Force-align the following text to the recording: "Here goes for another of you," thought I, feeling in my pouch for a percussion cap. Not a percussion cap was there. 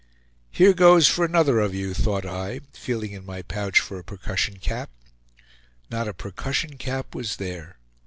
"Here 0.49 0.73
goes 0.73 1.07
for 1.07 1.23
another 1.23 1.59
of 1.59 1.75
you," 1.75 1.93
thought 1.93 2.25
I, 2.25 2.61
feeling 2.73 3.11
in 3.11 3.23
my 3.23 3.43
pouch 3.43 3.79
for 3.79 3.99
a 3.99 4.03
percussion 4.03 4.57
cap. 4.57 4.89
Not 5.91 6.07
a 6.07 6.13
percussion 6.15 6.77
cap 6.79 7.13
was 7.13 7.35
there. 7.35 7.77